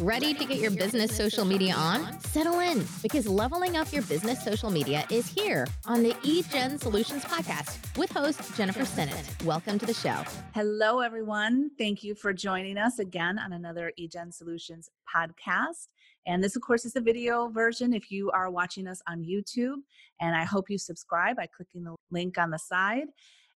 [0.00, 2.18] Ready to get your business social media on?
[2.18, 7.24] Settle in because leveling up your business social media is here on the eJenn Solutions
[7.24, 9.24] podcast with host Jennifer Sinnott.
[9.44, 10.24] Welcome to the show.
[10.52, 11.70] Hello, everyone.
[11.78, 15.86] Thank you for joining us again on another eJenn Solutions podcast.
[16.26, 19.76] And this, of course, is the video version if you are watching us on YouTube.
[20.20, 23.06] And I hope you subscribe by clicking the link on the side.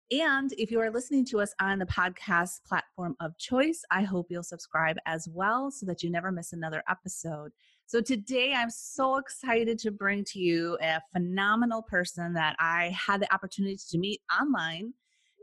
[0.09, 4.27] And if you are listening to us on the podcast platform of choice, I hope
[4.29, 7.51] you'll subscribe as well so that you never miss another episode.
[7.87, 13.21] So today I'm so excited to bring to you a phenomenal person that I had
[13.21, 14.93] the opportunity to meet online.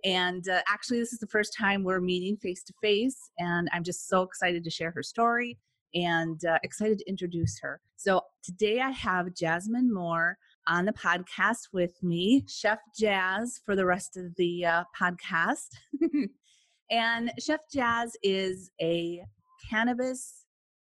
[0.02, 3.18] And uh, actually, this is the first time we're meeting face to face.
[3.38, 5.58] And I'm just so excited to share her story
[5.94, 7.80] and uh, excited to introduce her.
[7.96, 13.86] So today I have Jasmine Moore on the podcast with me, Chef Jaz, for the
[13.86, 15.68] rest of the uh, podcast.
[16.90, 19.22] and Chef Jaz is a
[19.68, 20.44] cannabis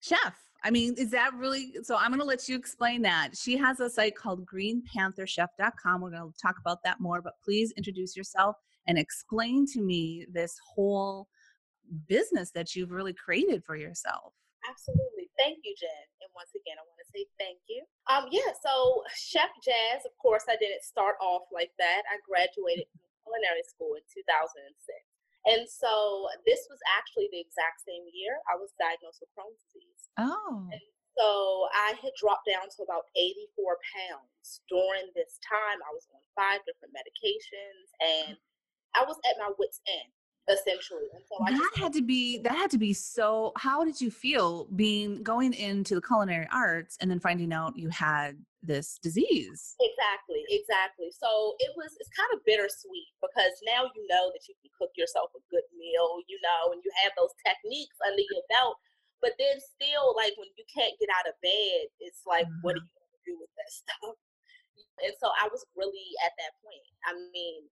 [0.02, 0.36] chef.
[0.64, 1.74] I mean, is that really?
[1.84, 3.36] So I'm going to let you explain that.
[3.36, 6.02] She has a site called greenpantherchef.com.
[6.02, 8.56] We're going to talk about that more, but please introduce yourself
[8.88, 11.28] and explain to me this whole
[12.08, 14.34] business that you've really created for yourself.
[14.70, 15.21] Absolutely.
[15.42, 16.06] Thank you, Jen.
[16.22, 17.82] And once again, I want to say thank you.
[18.06, 22.06] Um, yeah, so Chef Jaz, of course, I didn't start off like that.
[22.06, 24.38] I graduated from culinary school in 2006.
[25.50, 30.06] And so this was actually the exact same year I was diagnosed with Crohn's disease.
[30.22, 30.70] Oh.
[30.70, 30.86] And
[31.18, 34.62] so I had dropped down to about 84 pounds.
[34.70, 38.38] During this time, I was on five different medications and
[38.94, 40.14] I was at my wits' end
[40.52, 41.08] essentially.
[41.28, 43.54] So that just, had to be that had to be so.
[43.58, 47.90] How did you feel being going into the culinary arts and then finding out you
[47.90, 49.76] had this disease?
[49.80, 51.10] Exactly, exactly.
[51.16, 54.92] So it was it's kind of bittersweet because now you know that you can cook
[54.96, 58.78] yourself a good meal, you know, and you have those techniques under your belt.
[59.22, 62.66] But then still, like when you can't get out of bed, it's like, mm-hmm.
[62.66, 64.18] what are you gonna do with that stuff?
[65.02, 66.86] And so I was really at that point.
[67.06, 67.70] I mean,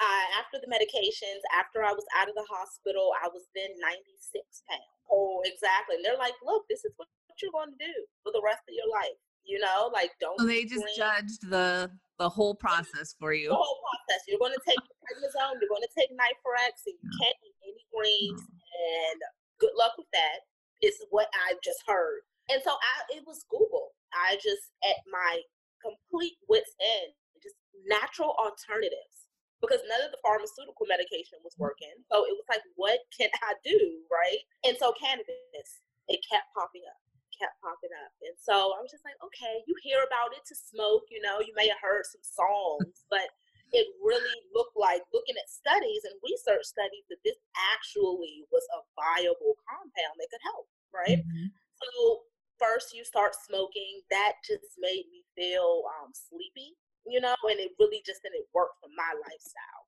[0.00, 4.44] I, after the medications, after I was out of the hospital, I was then 96
[4.68, 4.96] pounds.
[5.08, 5.96] Oh, exactly.
[5.96, 7.08] And they're like, look, this is what
[7.40, 9.16] you're going to do for the rest of your life.
[9.46, 10.34] You know, like don't.
[10.42, 11.86] So they just judged the
[12.18, 13.46] the whole process for you.
[13.46, 14.26] The whole process.
[14.26, 15.62] You're going to take prednisone.
[15.62, 18.42] You're going to take Nicorette, and you can't eat any greens.
[18.42, 19.18] And
[19.62, 20.42] good luck with that.
[20.82, 22.26] Is what I just heard.
[22.50, 23.94] And so I, it was Google.
[24.10, 25.38] I just at my
[25.78, 27.54] complete wits end, just
[27.86, 29.25] natural alternatives
[29.66, 31.92] because none of the pharmaceutical medication was working.
[32.08, 34.06] So it was like, what can I do?
[34.06, 34.40] Right.
[34.62, 37.00] And so cannabis, it kept popping up,
[37.34, 38.14] kept popping up.
[38.22, 41.42] And so I was just like, okay, you hear about it to smoke, you know,
[41.42, 43.26] you may have heard some songs, but
[43.74, 47.36] it really looked like looking at studies and research studies that this
[47.74, 50.70] actually was a viable compound that could help.
[50.94, 51.18] Right.
[51.18, 51.50] Mm-hmm.
[51.82, 52.22] So
[52.62, 57.72] first you start smoking, that just made me feel um, sleepy you know, and it
[57.78, 59.84] really just didn't work for my lifestyle.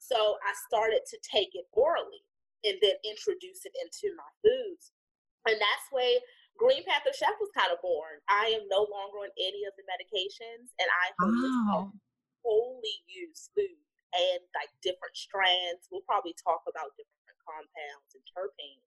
[0.00, 2.24] So I started to take it orally
[2.64, 4.92] and then introduce it into my foods.
[5.44, 6.20] And that's way
[6.56, 8.22] Green Panther Chef was kind of born.
[8.30, 11.90] I am no longer on any of the medications and I wow.
[12.46, 13.80] wholly use food
[14.14, 15.90] and like different strands.
[15.90, 18.86] We'll probably talk about different compounds and terpenes,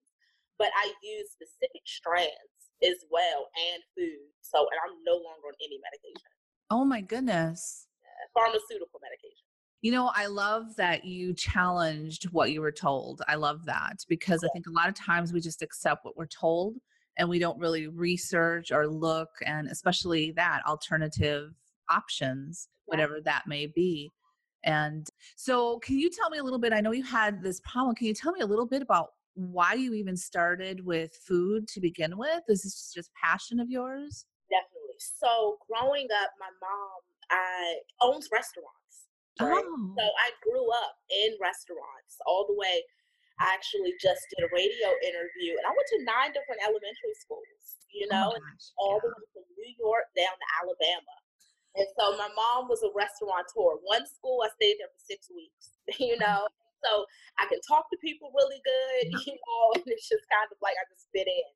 [0.56, 4.32] but I use specific strands as well and food.
[4.40, 6.37] So, and I'm no longer on any medication.
[6.70, 7.86] Oh my goodness.
[8.34, 9.44] Pharmaceutical medication.
[9.80, 13.22] You know, I love that you challenged what you were told.
[13.28, 14.48] I love that because yeah.
[14.48, 16.74] I think a lot of times we just accept what we're told
[17.16, 21.52] and we don't really research or look, and especially that alternative
[21.90, 22.92] options, yeah.
[22.92, 24.10] whatever that may be.
[24.64, 25.06] And
[25.36, 26.72] so, can you tell me a little bit?
[26.72, 27.94] I know you had this problem.
[27.94, 31.80] Can you tell me a little bit about why you even started with food to
[31.80, 32.42] begin with?
[32.48, 34.26] Is this just passion of yours?
[34.98, 37.00] So growing up, my mom
[37.30, 39.08] I owns restaurants.
[39.38, 39.62] Right?
[39.62, 39.94] Oh.
[39.94, 42.82] So I grew up in restaurants all the way.
[43.38, 47.78] I actually just did a radio interview, and I went to nine different elementary schools.
[47.94, 49.06] You oh know, oh gosh, all yeah.
[49.06, 51.14] the way from New York down to Alabama.
[51.78, 53.78] And so my mom was a restaurateur.
[53.86, 55.74] One school I stayed there for six weeks.
[56.02, 56.40] You oh know,
[56.84, 56.90] so
[57.40, 59.14] I can talk to people really good.
[59.22, 61.46] You know, and it's just kind of like I just fit in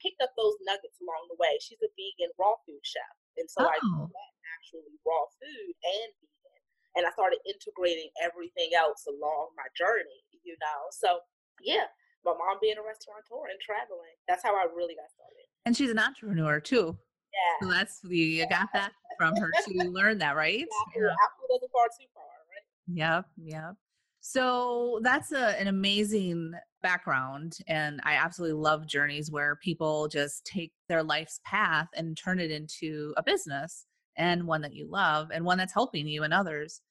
[0.00, 1.60] picked up those nuggets along the way.
[1.60, 3.14] She's a vegan raw food chef.
[3.38, 3.68] And so oh.
[3.68, 4.24] I
[4.56, 6.60] actually raw food and vegan.
[6.98, 10.90] And I started integrating everything else along my journey, you know.
[10.90, 11.22] So
[11.62, 11.86] yeah,
[12.24, 14.16] my mom being a restaurateur and traveling.
[14.26, 15.46] That's how I really got started.
[15.64, 16.96] And she's an entrepreneur too.
[17.30, 17.66] Yeah.
[17.66, 20.66] So that's you got that from her to learn that, right?
[20.96, 21.14] Yeah.
[21.14, 22.66] Apple doesn't fall too far, right?
[22.88, 23.74] Yep, yep.
[24.20, 26.52] So that's a, an amazing
[26.82, 27.58] background.
[27.68, 32.50] And I absolutely love journeys where people just take their life's path and turn it
[32.50, 33.86] into a business
[34.16, 36.82] and one that you love and one that's helping you and others.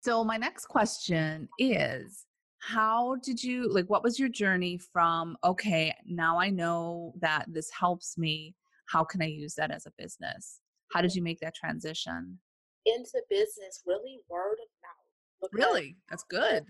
[0.00, 2.26] So, my next question is
[2.58, 7.70] how did you like what was your journey from okay now i know that this
[7.70, 8.54] helps me
[8.86, 10.60] how can i use that as a business
[10.92, 12.38] how did you make that transition
[12.86, 14.68] into business really word of
[15.52, 16.64] really that's good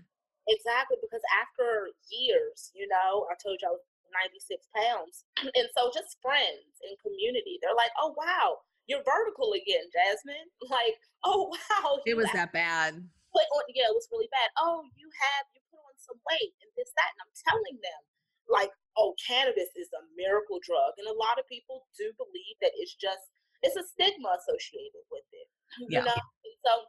[0.47, 5.27] exactly because after years you know i told you i was 96 pounds
[5.57, 10.95] and so just friends and community they're like oh wow you're vertical again jasmine like
[11.27, 12.95] oh wow it was that bad
[13.37, 16.71] oh, yeah it was really bad oh you have you put on some weight and
[16.77, 17.11] this, that.
[17.17, 18.01] And I'm telling them,
[18.47, 20.95] like, oh, cannabis is a miracle drug.
[21.01, 23.33] And a lot of people do believe that it's just,
[23.65, 25.49] it's a stigma associated with it.
[25.89, 26.15] You know?
[26.15, 26.87] And so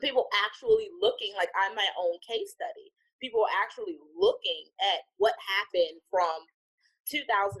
[0.00, 2.92] people actually looking, like, I'm my own case study.
[3.20, 4.64] People are actually looking
[4.94, 6.44] at what happened from
[7.10, 7.60] 2006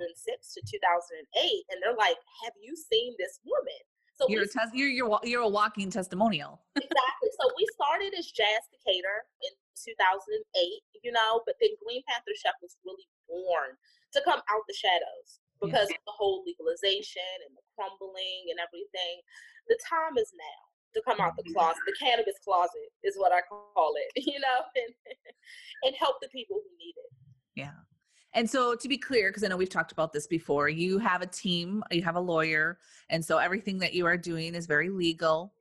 [0.56, 3.82] to 2008 and they're like have you seen this woman
[4.16, 8.32] so you're, we, tes- you're, you're, you're a walking testimonial exactly so we started as
[8.32, 10.46] jazz decatur in 2008,
[11.02, 13.74] you know, but then Green Panther Chef was really born
[14.14, 15.98] to come out the shadows because yeah.
[15.98, 19.22] of the whole legalization and the crumbling and everything.
[19.66, 20.60] The time is now
[20.94, 21.80] to come out the closet.
[21.86, 24.94] The cannabis closet is what I call it, you know, and,
[25.84, 27.12] and help the people who need it.
[27.54, 27.72] Yeah.
[28.32, 31.22] And so to be clear, because I know we've talked about this before, you have
[31.22, 34.90] a team, you have a lawyer, and so everything that you are doing is very
[34.90, 35.54] legal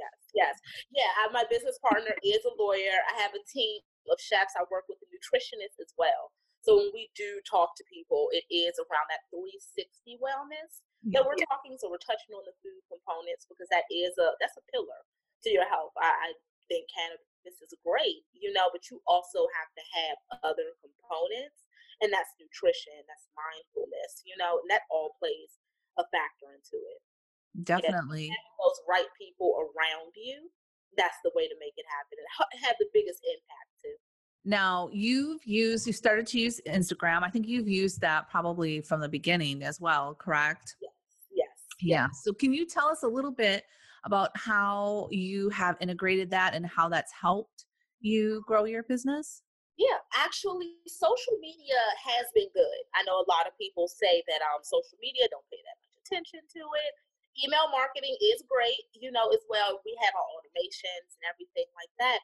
[0.00, 0.54] Yes, yes.
[0.90, 2.96] Yeah, I, my business partner is a lawyer.
[3.12, 4.56] I have a team of chefs.
[4.56, 6.32] I work with a nutritionist as well.
[6.62, 11.40] So when we do talk to people, it is around that 360 wellness that we're
[11.48, 11.80] talking.
[11.80, 15.00] So we're touching on the food components because that is a that's a pillar
[15.44, 15.96] to your health.
[15.96, 16.28] I, I
[16.68, 21.64] think cannabis is great, you know, but you also have to have other components,
[22.04, 25.58] and that's nutrition, that's mindfulness, you know, and that all plays
[25.96, 27.00] a factor into it.
[27.66, 28.30] Definitely.
[28.62, 30.48] those right people around you,
[30.96, 33.96] that's the way to make it happen and have the biggest impact too.
[34.44, 37.22] Now, you've used, you started to use Instagram.
[37.22, 40.76] I think you've used that probably from the beginning as well, correct?
[41.82, 42.08] Yeah.
[42.22, 43.64] So, can you tell us a little bit
[44.04, 47.66] about how you have integrated that and how that's helped
[48.00, 49.42] you grow your business?
[49.76, 52.80] Yeah, actually, social media has been good.
[52.94, 55.94] I know a lot of people say that um, social media don't pay that much
[56.04, 56.92] attention to it
[57.38, 59.78] email marketing is great, you know, as well.
[59.86, 62.20] We have our automations and everything like that.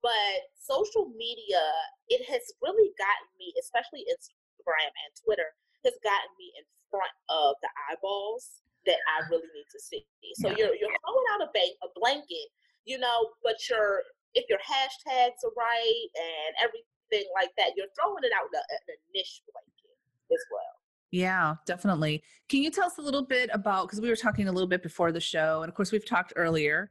[0.00, 1.60] But social media,
[2.08, 5.52] it has really gotten me, especially Instagram and Twitter,
[5.84, 10.04] has gotten me in front of the eyeballs that I really need to see.
[10.40, 10.56] So yeah.
[10.58, 12.48] you're you're throwing out a bank a blanket,
[12.84, 14.02] you know, but your
[14.34, 18.62] if your hashtags are right and everything like that, you're throwing it out in a,
[18.62, 19.96] in a niche blanket
[20.32, 20.74] as well.
[21.10, 22.22] Yeah, definitely.
[22.48, 24.82] Can you tell us a little bit about because we were talking a little bit
[24.82, 26.90] before the show, and of course we've talked earlier.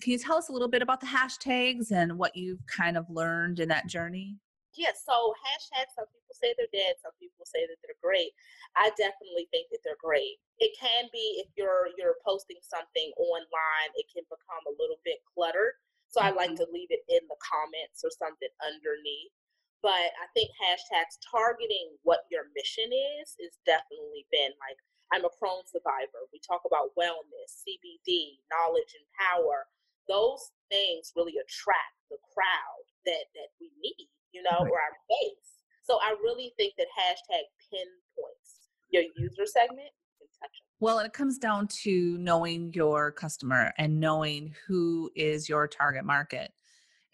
[0.00, 3.04] Can you tell us a little bit about the hashtags and what you've kind of
[3.10, 4.36] learned in that journey?
[4.76, 6.06] Yeah, so hashtags, some
[6.38, 8.32] say they're dead, some people say that they're great.
[8.78, 10.38] I definitely think that they're great.
[10.62, 15.20] It can be if you're you're posting something online, it can become a little bit
[15.26, 15.76] cluttered.
[16.08, 16.32] So mm-hmm.
[16.32, 16.64] I like mm-hmm.
[16.64, 19.34] to leave it in the comments or something underneath.
[19.78, 24.78] But I think hashtags targeting what your mission is is definitely been like
[25.12, 26.28] I'm a Crohn survivor.
[26.32, 29.64] We talk about wellness, CBD, knowledge and power.
[30.04, 34.72] Those things really attract the crowd that that we need, you know, right.
[34.72, 35.57] or our base.
[35.88, 39.88] So I really think that hashtag pinpoints your user segment
[40.20, 40.66] and touch them.
[40.80, 46.52] Well, it comes down to knowing your customer and knowing who is your target market.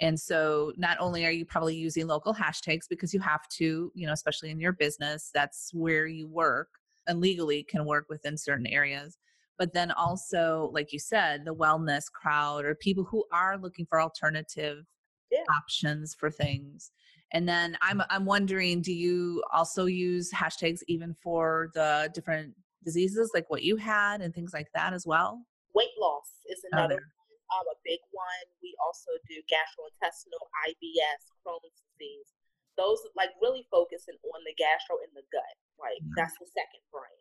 [0.00, 4.06] And so not only are you probably using local hashtags because you have to, you
[4.06, 6.68] know, especially in your business, that's where you work
[7.06, 9.18] and legally can work within certain areas.
[9.56, 14.00] But then also, like you said, the wellness crowd or people who are looking for
[14.00, 14.84] alternative
[15.30, 15.44] yeah.
[15.56, 16.90] options for things.
[17.34, 23.32] And then I'm I'm wondering, do you also use hashtags even for the different diseases
[23.34, 25.42] like what you had and things like that as well?
[25.74, 27.02] Weight loss is another
[27.50, 28.46] um, a big one.
[28.62, 32.30] We also do gastrointestinal, IBS, Crohn's disease.
[32.78, 35.54] Those like really focusing on the gastro and the gut.
[35.74, 36.14] Right, yeah.
[36.14, 37.18] that's the second brain.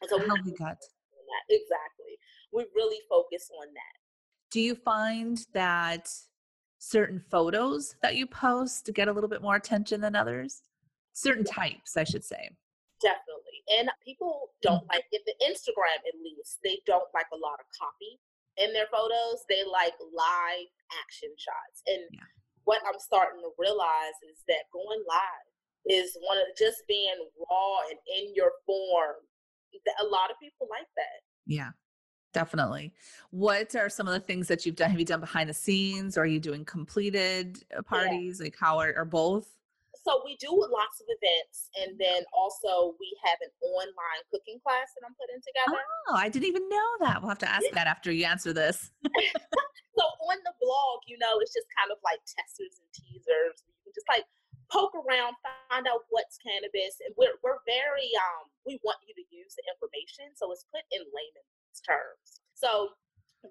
[0.00, 0.80] And so healthy gut.
[1.48, 2.16] Exactly.
[2.52, 3.96] We really focus on that.
[4.50, 6.08] Do you find that
[6.80, 10.62] certain photos that you post to get a little bit more attention than others?
[11.12, 12.50] Certain types, I should say.
[13.00, 13.62] Definitely.
[13.78, 14.98] And people don't mm-hmm.
[14.98, 15.22] like it.
[15.24, 18.18] The Instagram, at least, they don't like a lot of copy
[18.60, 20.70] in their photos, they like live
[21.00, 21.80] action shots.
[21.86, 22.28] And yeah.
[22.64, 25.48] what I'm starting to realize is that going live
[25.88, 29.24] is one of just being raw and in your form.
[30.02, 31.24] A lot of people like that.
[31.46, 31.70] Yeah,
[32.32, 32.92] definitely.
[33.30, 34.90] What are some of the things that you've done?
[34.90, 36.16] Have you done behind the scenes?
[36.16, 38.38] Or are you doing completed uh, parties?
[38.38, 38.44] Yeah.
[38.46, 39.48] Like how are, or both?
[40.00, 44.88] So we do lots of events, and then also we have an online cooking class
[44.96, 45.76] that I'm putting together.
[46.08, 47.20] Oh, I didn't even know that.
[47.20, 48.88] We'll have to ask that after you answer this.
[49.04, 53.60] so on the blog, you know, it's just kind of like testers and teasers.
[53.68, 54.24] You can just like
[54.72, 55.36] poke around,
[55.68, 59.64] find out what's cannabis, and we're we're very um we want you to use the
[59.68, 62.44] information, so it's put in layman's terms.
[62.54, 62.90] So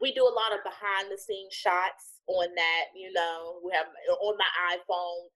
[0.02, 2.86] we do a lot of behind the scenes shots on that.
[2.94, 5.30] You know, we have uh, on my iPhone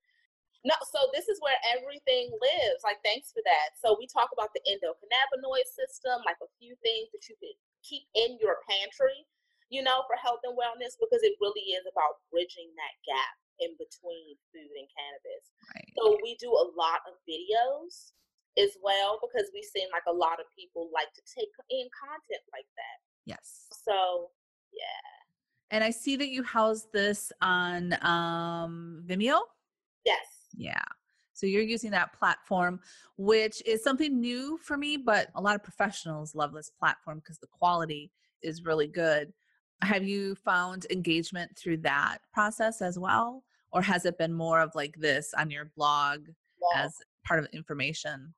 [0.64, 2.88] no, so this is where everything lives.
[2.88, 3.76] Like, thanks for that.
[3.76, 8.08] So we talk about the endocannabinoid system, like a few things that you could keep
[8.16, 9.28] in your pantry,
[9.68, 13.76] you know, for health and wellness, because it really is about bridging that gap in
[13.76, 15.52] between food and cannabis.
[15.76, 15.92] Right.
[16.00, 18.16] So we do a lot of videos
[18.58, 22.44] as well because we seem like a lot of people like to take in content
[22.52, 23.00] like that.
[23.26, 23.68] Yes.
[23.72, 24.30] So
[24.72, 25.14] yeah.
[25.72, 29.40] And I see that you house this on um, Vimeo.
[30.06, 30.26] Yes.
[30.56, 30.84] Yeah.
[31.34, 32.80] So you're using that platform,
[33.18, 37.40] which is something new for me, but a lot of professionals love this platform because
[37.40, 38.12] the quality
[38.44, 39.34] is really good.
[39.82, 43.44] Have you found engagement through that process as well?
[43.72, 46.20] Or has it been more of like this on your blog
[46.62, 46.94] well, as
[47.26, 48.34] part of information?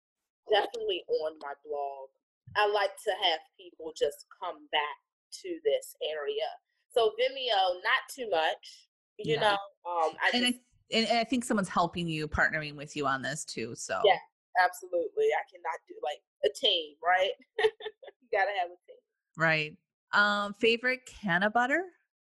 [0.50, 2.10] Definitely on my blog.
[2.56, 4.98] I like to have people just come back
[5.44, 6.48] to this area.
[6.92, 8.88] So Vimeo, not too much,
[9.18, 9.42] you yeah.
[9.42, 9.58] know.
[9.86, 10.60] Um, I and just,
[10.94, 13.74] I and, I think someone's helping you, partnering with you on this too.
[13.76, 14.18] So yeah,
[14.64, 15.26] absolutely.
[15.26, 17.32] I cannot do like a team, right?
[17.60, 19.02] you gotta have a team.
[19.38, 19.78] Right.
[20.14, 21.84] Um, favorite canna butter?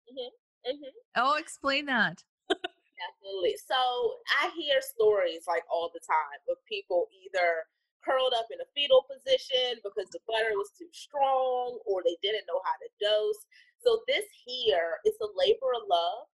[0.10, 0.72] Mm-hmm.
[0.72, 0.96] Mm-hmm.
[1.18, 2.24] Oh, explain that.
[2.50, 3.56] Definitely.
[3.62, 3.76] So
[4.42, 7.68] I hear stories like all the time of people either
[8.08, 12.48] curled up in a fetal position because the butter was too strong or they didn't
[12.48, 13.44] know how to dose.
[13.84, 16.32] So this here is a labor of love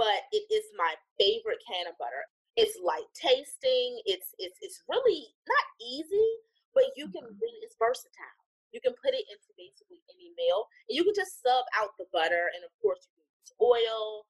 [0.00, 2.24] but it is my favorite canna butter.
[2.56, 4.00] It's light tasting.
[4.08, 6.28] It's it's it's really not easy,
[6.72, 7.36] but you can mm-hmm.
[7.36, 8.40] really it's versatile.
[8.72, 12.08] You can put it into basically any meal, and you can just sub out the
[12.12, 14.24] butter, and of course you can use oil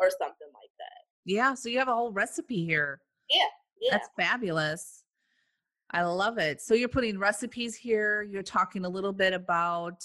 [0.00, 1.04] or something like that.
[1.28, 3.00] Yeah, so you have a whole recipe here.
[3.28, 3.92] Yeah, yeah.
[3.92, 5.04] That's fabulous.
[5.92, 6.60] I love it.
[6.60, 8.22] So you're putting recipes here.
[8.22, 10.04] You're talking a little bit about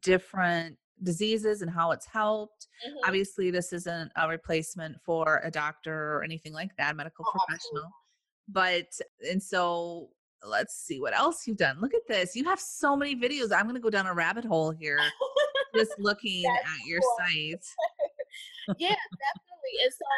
[0.00, 2.68] different diseases and how it's helped.
[2.86, 3.08] Mm-hmm.
[3.08, 7.90] Obviously, this isn't a replacement for a doctor or anything like that, medical oh, professional.
[8.48, 8.90] Absolutely.
[9.20, 10.10] But, and so
[10.46, 11.80] let's see what else you've done.
[11.80, 12.34] Look at this.
[12.34, 13.52] You have so many videos.
[13.52, 15.00] I'm going to go down a rabbit hole here
[15.74, 17.16] just looking at your cool.
[17.18, 17.66] site.
[18.78, 19.53] yeah, definitely.
[19.82, 20.08] And so,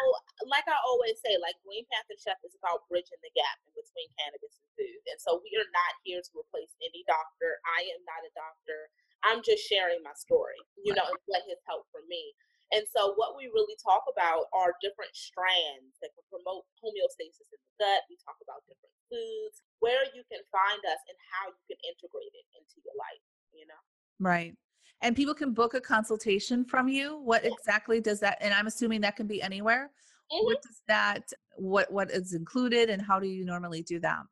[0.50, 4.08] like I always say, like Green Panther Chef is about bridging the gap in between
[4.18, 5.00] cannabis and food.
[5.10, 7.58] And so, we are not here to replace any doctor.
[7.78, 8.90] I am not a doctor.
[9.24, 12.36] I'm just sharing my story, you know, and what has helped for me.
[12.74, 17.60] And so, what we really talk about are different strands that can promote homeostasis in
[17.62, 18.02] the gut.
[18.10, 22.34] We talk about different foods, where you can find us, and how you can integrate
[22.34, 23.22] it into your life,
[23.54, 23.82] you know?
[24.18, 24.58] Right.
[25.02, 27.20] And people can book a consultation from you.
[27.20, 28.38] What exactly does that?
[28.40, 29.90] And I'm assuming that can be anywhere.
[30.32, 30.44] Mm-hmm.
[30.44, 31.32] What does that?
[31.56, 34.24] What what is included, and how do you normally do that?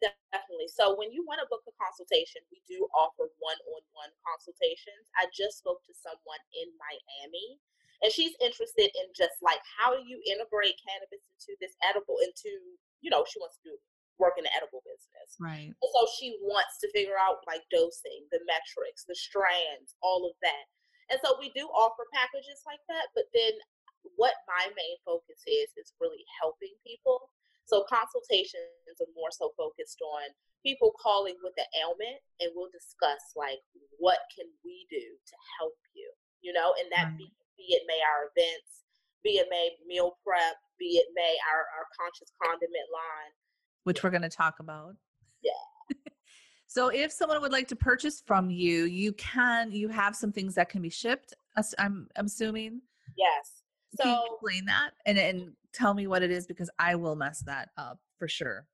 [0.00, 0.68] Definitely.
[0.68, 5.08] So when you want to book a consultation, we do offer one-on-one consultations.
[5.16, 7.60] I just spoke to someone in Miami
[8.04, 12.52] and she's interested in just like how do you integrate cannabis into this edible into,
[13.00, 13.74] you know, she wants to do
[14.18, 15.34] work in the edible business.
[15.40, 15.70] Right.
[15.70, 20.34] And so she wants to figure out like dosing, the metrics, the strands, all of
[20.42, 20.66] that.
[21.12, 23.58] And so we do offer packages like that, but then
[24.16, 27.32] what my main focus is is really helping people
[27.64, 30.28] so consultations are more so focused on
[30.60, 33.60] people calling with an ailment and we'll discuss like
[33.96, 36.08] what can we do to help you,
[36.44, 38.84] you know, and that be, be it may our events,
[39.24, 43.32] be it may meal prep, be it may our, our conscious condiment line.
[43.84, 44.96] Which we're going to talk about.
[45.42, 45.96] Yeah.
[46.66, 50.54] so if someone would like to purchase from you, you can, you have some things
[50.54, 51.34] that can be shipped,
[51.78, 52.80] I'm, I'm assuming.
[53.16, 53.62] Yes.
[53.96, 57.16] So can you explain that and, and tell me what it is because I will
[57.16, 58.66] mess that up for sure.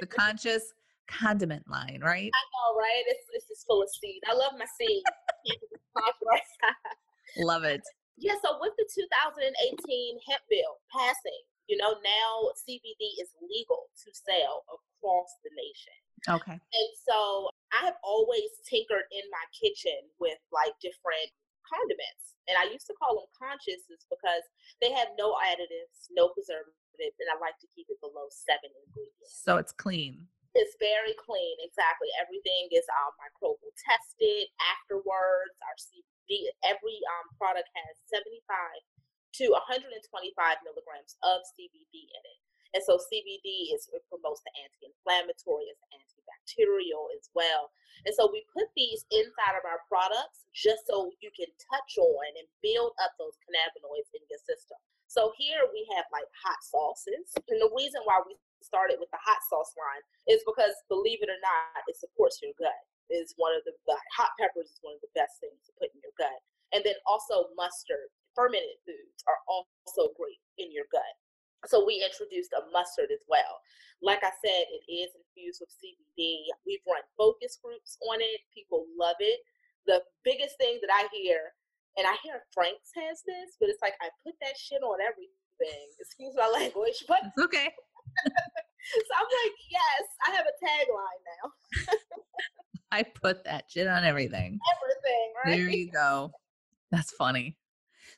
[0.00, 0.72] the conscious
[1.08, 2.30] condiment line, right?
[2.32, 3.04] I know, right?
[3.06, 4.22] It's, it's just full of seed.
[4.28, 5.02] I love my seed.
[7.38, 7.82] love it.
[8.16, 14.08] Yeah, so with the 2018 hemp bill passing, you know, now CBD is legal to
[14.12, 15.96] sell across the nation.
[16.28, 16.56] Okay.
[16.56, 21.32] And so I have always tinkered in my kitchen with like different
[21.64, 22.36] condiments.
[22.44, 24.44] And I used to call them conscious is because
[24.84, 29.32] they have no additives, no preservatives, and I like to keep it below seven ingredients.
[29.32, 30.28] So it's clean.
[30.54, 32.12] It's very clean, exactly.
[32.20, 35.56] Everything is um, microbial tested afterwards.
[35.64, 38.46] Our CBD, every um, product has 75
[39.40, 39.98] to 125
[40.62, 42.40] milligrams of CBD in it.
[42.74, 47.70] And so CBD is it promotes the anti-inflammatory, it's antibacterial as well.
[48.02, 52.26] And so we put these inside of our products just so you can touch on
[52.34, 54.76] and build up those cannabinoids in your system.
[55.06, 57.30] So here we have like hot sauces.
[57.46, 61.30] And the reason why we started with the hot sauce line is because believe it
[61.30, 62.74] or not, it supports your gut.
[63.12, 65.92] Is one of the, the hot peppers is one of the best things to put
[65.92, 66.40] in your gut.
[66.72, 71.14] And then also mustard, fermented foods are also great in your gut.
[71.66, 73.62] So we introduced a mustard as well.
[74.04, 76.52] Like I said, it is infused with CBD.
[76.66, 78.44] We've run focus groups on it.
[78.52, 79.40] People love it.
[79.86, 81.56] The biggest thing that I hear,
[81.96, 85.88] and I hear Frank's has this, but it's like I put that shit on everything.
[86.00, 87.72] Excuse my language, but it's okay.
[88.28, 91.44] so I'm like, yes, I have a tagline now.
[92.92, 94.58] I put that shit on everything.
[94.76, 95.56] Everything, right?
[95.56, 96.30] There you go.
[96.90, 97.56] That's funny.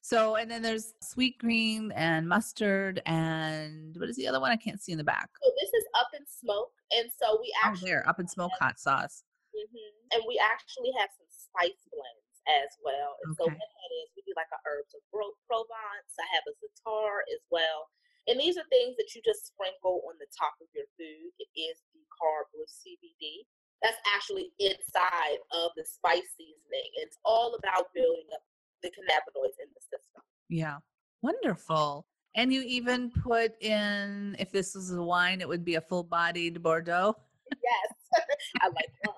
[0.06, 4.54] So, and then there's Sweetgreen and mustard and what is the other one?
[4.54, 5.34] I can't see in the back.
[5.42, 8.54] So this is up in smoke, and so we Oh, actually there, up in smoke
[8.54, 9.26] hot sauce.
[9.50, 13.18] hmm and we actually have some spice blends as well.
[13.26, 16.14] And so what that is, we do like a herbs of Pro- Provence.
[16.14, 17.90] I have a za'atar as well,
[18.30, 21.34] and these are things that you just sprinkle on the top of your food.
[21.42, 23.42] It is the carb with CBD.
[23.82, 26.94] That's actually inside of the spice seasoning.
[27.02, 28.46] It's all about building up
[28.82, 30.22] the cannabinoids in the system.
[30.48, 30.78] Yeah.
[31.22, 32.06] Wonderful.
[32.34, 36.04] And you even put in, if this was a wine, it would be a full
[36.04, 37.16] bodied Bordeaux.
[37.50, 38.26] Yes,
[38.60, 39.14] I like wine.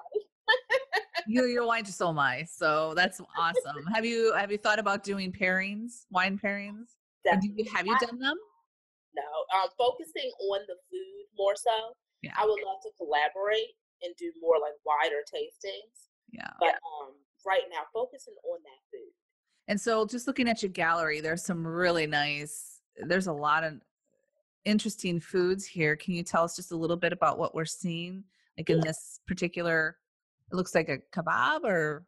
[1.26, 2.44] You, your wine to so am I.
[2.44, 3.84] So that's awesome.
[3.92, 6.96] have you have you thought about doing pairings, wine pairings?
[7.42, 8.38] You, have you done them?
[9.12, 9.28] No,
[9.60, 11.92] um, focusing on the food more so.
[12.22, 12.32] Yeah.
[12.38, 16.08] I would love to collaborate and do more like wider tastings.
[16.32, 16.50] Yeah.
[16.60, 17.12] But um,
[17.44, 19.07] right now, focusing on that food.
[19.68, 23.74] And so just looking at your gallery, there's some really nice, there's a lot of
[24.64, 25.94] interesting foods here.
[25.94, 28.24] Can you tell us just a little bit about what we're seeing?
[28.56, 28.84] Like in Yeah.
[28.84, 29.98] this particular,
[30.50, 32.06] it looks like a kebab or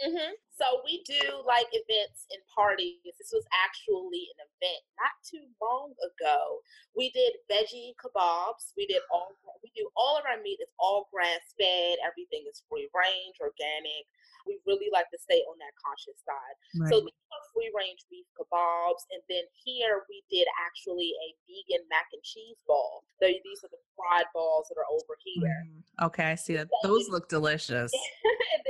[0.00, 2.98] hmm So we do like events and parties.
[3.04, 6.62] This was actually an event not too long ago.
[6.94, 8.70] We did veggie kebabs.
[8.76, 9.34] We did all.
[9.62, 11.98] We do all of our meat is all grass fed.
[12.06, 14.06] Everything is free range, organic.
[14.46, 16.56] We really like to stay on that conscious side.
[16.92, 21.82] So these are free range beef kebabs, and then here we did actually a vegan
[21.88, 23.02] mac and cheese ball.
[23.18, 25.64] So these are the fried balls that are over here.
[25.64, 25.82] Mhm.
[26.12, 26.68] Okay, I see that.
[26.82, 27.90] Those look delicious.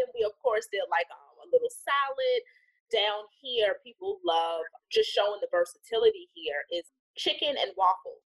[0.54, 2.40] course did like um, a little salad.
[2.94, 6.86] Down here people love just showing the versatility here is
[7.18, 8.22] chicken and waffles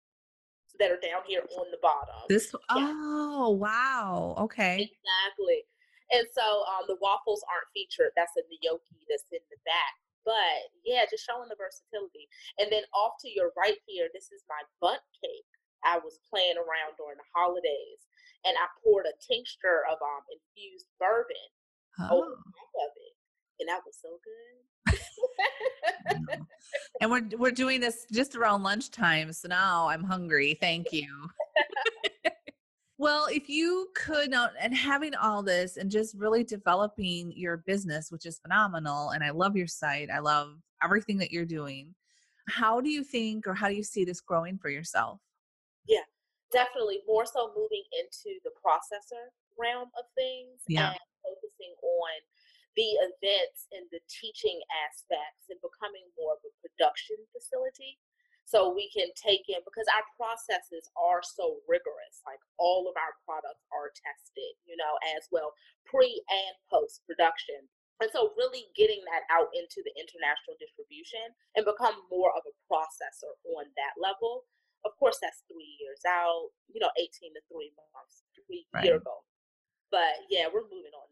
[0.76, 2.28] that are down here on the bottom.
[2.28, 4.36] This, oh, wow.
[4.44, 4.92] Okay.
[4.92, 5.64] exactly.
[6.12, 8.12] And so um, the waffles aren't featured.
[8.12, 9.96] That's a gnocchi that's in the back.
[10.28, 12.28] But yeah just showing the versatility.
[12.60, 15.48] And then off to your right here this is my Bundt cake
[15.86, 18.04] i was playing around during the holidays.
[18.44, 21.48] And i poured a tincture of um, infused bourbon
[22.00, 22.04] Oh.
[22.04, 22.10] Uh-huh.
[22.10, 23.14] top of it,
[23.60, 24.98] and that was so good.
[27.00, 30.58] And we're we're doing this just around lunchtime, so now I'm hungry.
[30.60, 31.06] Thank you.
[32.98, 38.10] well, if you could now, and having all this and just really developing your business,
[38.10, 40.10] which is phenomenal, and I love your site.
[40.10, 41.94] I love everything that you're doing.
[42.48, 45.20] How do you think, or how do you see this growing for yourself?
[45.86, 46.00] Yeah,
[46.52, 50.90] definitely more so moving into the processor realm of things Yeah.
[50.90, 50.98] and
[51.58, 52.14] focusing on
[52.78, 57.98] the events and the teaching aspects and becoming more of a production facility.
[58.46, 62.24] So we can take in because our processes are so rigorous.
[62.24, 65.52] Like all of our products are tested, you know, as well
[65.84, 67.60] pre and post production.
[68.00, 72.54] And so really getting that out into the international distribution and become more of a
[72.70, 74.46] processor on that level.
[74.86, 79.02] Of course, that's three years out, you know, 18 to three months, three year Right.
[79.02, 79.26] ago.
[79.90, 81.08] But yeah, we're moving on.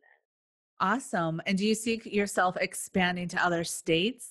[0.81, 1.41] Awesome.
[1.47, 4.29] And do you see yourself expanding to other states?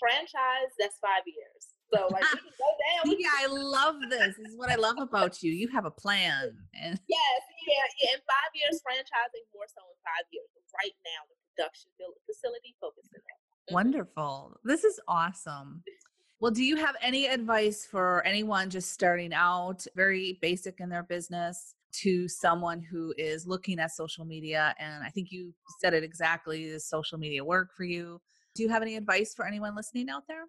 [0.00, 1.62] Franchise, that's five years.
[1.92, 2.70] So like we can go
[3.04, 3.16] down.
[3.16, 4.36] we Yeah, I love this.
[4.36, 5.52] This is what I love about you.
[5.52, 6.56] You have a plan.
[6.74, 8.14] And Yes, yeah, yeah.
[8.14, 10.46] In five years, franchising more so in five years.
[10.82, 11.90] Right now, the production
[12.26, 13.70] facility focusing on.
[13.70, 13.74] Mhm.
[13.74, 14.60] Wonderful.
[14.64, 15.82] This is awesome.
[16.40, 21.02] Well, do you have any advice for anyone just starting out, very basic in their
[21.04, 24.74] business, to someone who is looking at social media?
[24.78, 26.68] And I think you said it exactly.
[26.68, 28.20] Does social media work for you?
[28.54, 30.44] Do you have any advice for anyone listening out there?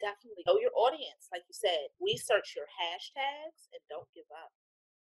[0.00, 0.44] Definitely.
[0.46, 1.28] Know your audience.
[1.32, 4.50] Like you said, research your hashtags and don't give up.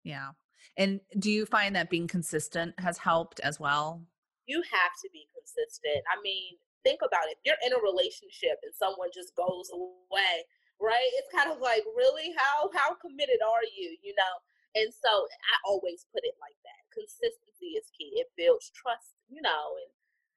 [0.04, 0.32] Yeah.
[0.78, 4.02] And do you find that being consistent has helped as well?
[4.46, 6.04] You have to be consistent.
[6.08, 7.38] I mean, think about it.
[7.38, 10.48] If you're in a relationship and someone just goes away,
[10.80, 11.12] right?
[11.20, 13.98] It's kind of like, really, how how committed are you?
[14.02, 14.34] You know.
[14.76, 16.82] And so I always put it like that.
[16.94, 18.20] Consistency is key.
[18.20, 19.92] It builds trust, you know, and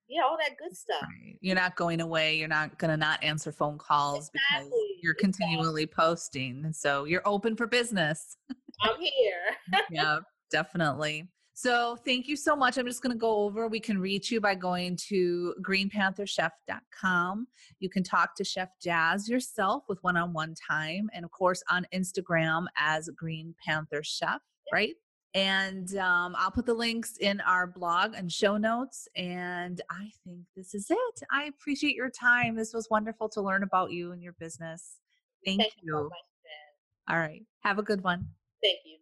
[0.09, 1.03] yeah, all that good stuff.
[1.03, 1.37] Right.
[1.41, 2.37] You're not going away.
[2.37, 4.71] You're not going to not answer phone calls exactly.
[4.71, 6.05] because you're continually exactly.
[6.05, 6.65] posting.
[6.65, 8.37] And so you're open for business.
[8.83, 9.81] I'm here.
[9.91, 10.19] yeah,
[10.51, 11.29] definitely.
[11.63, 12.79] So thank you so much.
[12.79, 13.69] I'm just going to go over.
[13.69, 17.49] We can reach you by going to greenpantherchef.com.
[17.81, 21.11] You can talk to Chef Jaz yourself with one on one time.
[21.13, 24.41] And of course, on Instagram as Green Panther Chef,
[24.73, 24.95] right?
[25.35, 29.07] And um, I'll put the links in our blog and show notes.
[29.15, 31.23] And I think this is it.
[31.31, 32.57] I appreciate your time.
[32.57, 34.97] This was wonderful to learn about you and your business.
[35.45, 35.95] Thank, Thank you.
[35.95, 37.43] you so All right.
[37.65, 38.29] Have a good one.
[38.63, 39.00] Thank you.